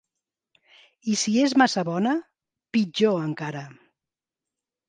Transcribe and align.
I 1.11 1.17
si 1.25 1.33
és 1.41 1.55
massa 1.63 1.83
bona, 1.91 2.15
pitjor 2.79 3.21
encara. 3.27 3.63